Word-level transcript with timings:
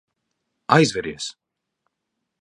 Aizveries. 0.77 1.27